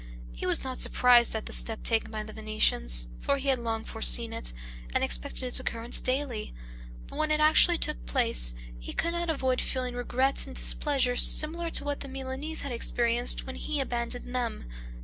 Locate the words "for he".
3.19-3.49